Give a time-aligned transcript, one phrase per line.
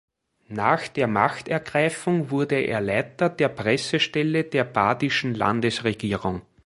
[0.47, 6.41] Nach der „Machtergreifung“ wurde er Leiter der Pressestelle der badischen Landesregierung.